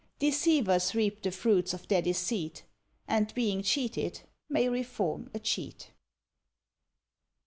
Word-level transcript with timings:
Deceivers 0.17 0.95
reap 0.95 1.21
the 1.21 1.29
fruits 1.29 1.75
of 1.75 1.87
their 1.87 2.01
deceit, 2.01 2.63
And 3.07 3.31
being 3.35 3.61
cheated 3.61 4.21
may 4.49 4.67
reform 4.67 5.29
a 5.31 5.37
cheat. 5.37 5.91